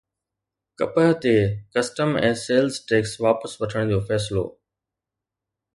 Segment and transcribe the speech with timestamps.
[0.79, 1.33] ڪپهه تي
[1.75, 4.45] custom ۽ sales tax واپس وٺڻ جو فيصلو